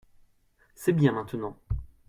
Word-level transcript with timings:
C’est 0.73 0.93
bien 0.93 1.11
maintenant. 1.11 1.55